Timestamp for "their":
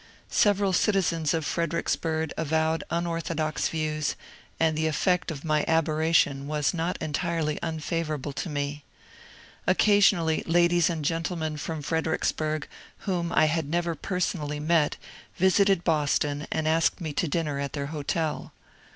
17.73-17.83